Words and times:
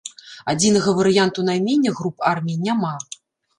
Адзінага 0.53 0.93
варыянту 1.01 1.45
наймення 1.51 1.95
груп 2.01 2.27
армій 2.33 2.59
няма. 2.71 2.93